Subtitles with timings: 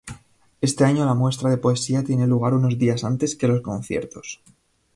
[0.61, 4.41] Este año la muestra de poesía tiene lugar unos días antes que los conciertos.